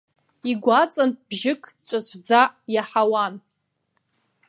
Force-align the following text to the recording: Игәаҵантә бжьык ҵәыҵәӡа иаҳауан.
Игәаҵантә 0.51 1.21
бжьык 1.29 1.63
ҵәыҵәӡа 1.87 2.41
иаҳауан. 2.73 3.33